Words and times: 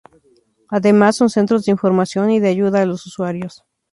Además 0.69 1.15
son 1.15 1.29
centros 1.29 1.63
de 1.65 1.71
información 1.73 2.31
y 2.31 2.39
de 2.39 2.47
ayuda 2.47 2.81
a 2.81 2.87
los 2.87 3.05
usuarios. 3.05 3.61